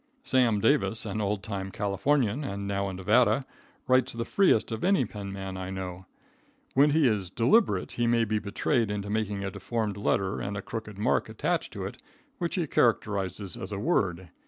[0.23, 3.45] Sam Davis, an old time Californian, and now in Nevada,
[3.87, 6.07] writes the freest of any penman I know.
[6.73, 10.61] When he is deliberate, he may be betrayed into making a deformed letter and a
[10.63, 12.01] crooked mark attached to it,
[12.39, 14.29] which he characterizes as a word.